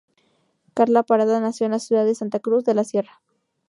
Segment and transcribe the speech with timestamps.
[0.73, 3.21] Carla Parada nació en la ciudad de Santa Cruz de la Sierra.